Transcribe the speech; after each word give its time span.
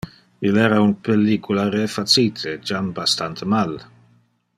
Il 0.49 0.55
era 0.61 0.77
un 0.85 0.93
pellicula 1.07 1.65
refacite, 1.75 2.55
jam 2.71 2.89
bastante 3.01 3.51
mal. 3.57 3.77